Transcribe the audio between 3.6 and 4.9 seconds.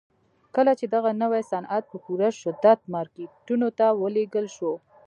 ته ولېږل شو.